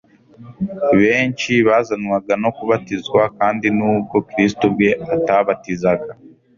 [1.01, 6.11] Benshi bazanwaga no kubatizwa, kandi n’ubwo Kristo ubwe atabatizaga,